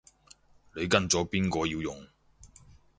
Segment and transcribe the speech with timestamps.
[0.75, 2.07] 你跟咗邊個要用